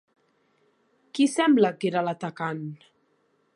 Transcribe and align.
Qui 1.19 1.27
sembla 1.33 1.71
que 1.83 1.91
era 1.93 2.05
l'atacant? 2.09 2.67